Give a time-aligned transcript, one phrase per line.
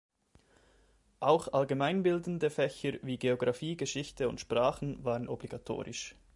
[1.19, 6.15] Auch allgemeinbildende Fächer wie Geografie, Geschichte und Sprachen waren obligatorisch.